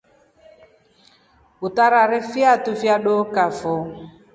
[1.67, 3.73] Utarare fiatu fya dookafo.